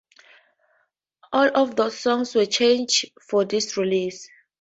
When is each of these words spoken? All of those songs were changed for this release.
All 1.31 1.51
of 1.53 1.75
those 1.75 1.99
songs 1.99 2.33
were 2.33 2.47
changed 2.47 3.11
for 3.21 3.45
this 3.45 3.77
release. 3.77 4.27